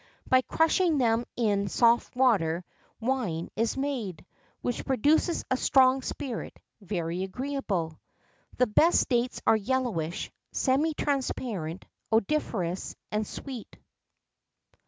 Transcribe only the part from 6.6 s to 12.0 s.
very agreeable. The best dates are yellowish, semi transparent,